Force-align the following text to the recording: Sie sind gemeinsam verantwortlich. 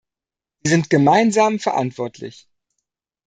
Sie 0.63 0.71
sind 0.71 0.89
gemeinsam 0.89 1.59
verantwortlich. 1.59 2.47